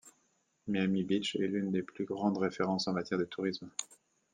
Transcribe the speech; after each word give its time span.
Miami 0.65 1.03
Beach 1.03 1.35
est 1.35 1.45
l'une 1.47 1.69
des 1.69 1.83
plus 1.83 2.05
grandes 2.05 2.39
références 2.39 2.87
en 2.87 2.91
matière 2.93 3.19
de 3.19 3.25
tourisme. 3.25 3.69